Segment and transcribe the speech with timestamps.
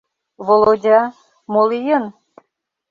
[0.45, 0.99] —Володя,
[1.51, 2.03] мо лийын?